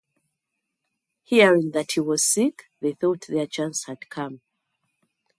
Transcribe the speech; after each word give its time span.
Hearing 1.25 1.73
that 1.75 1.91
he 1.91 1.99
was 1.99 2.23
sick, 2.25 2.71
they 2.79 2.93
thought 2.93 3.27
their 3.29 3.45
chance 3.45 3.83
had 3.85 4.09
come. 4.09 4.41